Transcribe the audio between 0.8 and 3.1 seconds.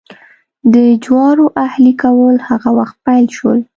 جوارو اهلي کول هغه وخت